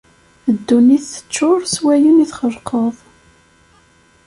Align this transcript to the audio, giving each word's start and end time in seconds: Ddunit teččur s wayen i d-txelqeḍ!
Ddunit 0.55 1.03
teččur 1.13 1.59
s 1.73 1.75
wayen 1.83 2.23
i 2.23 2.25
d-txelqeḍ! 2.27 2.95